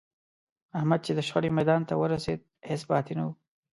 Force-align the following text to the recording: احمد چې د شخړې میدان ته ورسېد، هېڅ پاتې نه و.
احمد 0.77 0.99
چې 1.05 1.11
د 1.15 1.19
شخړې 1.27 1.49
میدان 1.57 1.81
ته 1.89 1.93
ورسېد، 1.97 2.39
هېڅ 2.69 2.81
پاتې 2.91 3.13
نه 3.17 3.23
و. 3.27 3.29